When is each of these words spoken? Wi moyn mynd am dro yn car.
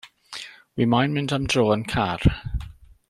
Wi 0.79 0.87
moyn 0.93 1.13
mynd 1.17 1.35
am 1.37 1.45
dro 1.51 1.65
yn 1.77 1.85
car. 1.93 2.21